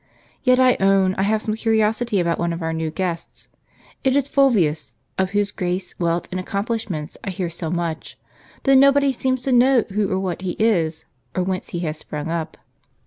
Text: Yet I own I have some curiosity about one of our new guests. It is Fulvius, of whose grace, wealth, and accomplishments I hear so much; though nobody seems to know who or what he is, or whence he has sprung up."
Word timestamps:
Yet 0.41 0.59
I 0.59 0.77
own 0.79 1.13
I 1.13 1.21
have 1.21 1.43
some 1.43 1.53
curiosity 1.53 2.19
about 2.19 2.39
one 2.39 2.53
of 2.53 2.63
our 2.63 2.73
new 2.73 2.89
guests. 2.89 3.47
It 4.03 4.15
is 4.15 4.27
Fulvius, 4.27 4.95
of 5.19 5.29
whose 5.29 5.51
grace, 5.51 5.93
wealth, 5.99 6.27
and 6.31 6.39
accomplishments 6.39 7.19
I 7.23 7.29
hear 7.29 7.51
so 7.51 7.69
much; 7.69 8.17
though 8.63 8.73
nobody 8.73 9.11
seems 9.11 9.41
to 9.41 9.51
know 9.51 9.83
who 9.93 10.09
or 10.11 10.17
what 10.19 10.41
he 10.41 10.53
is, 10.57 11.05
or 11.35 11.43
whence 11.43 11.69
he 11.69 11.81
has 11.81 11.99
sprung 11.99 12.29
up." 12.29 12.57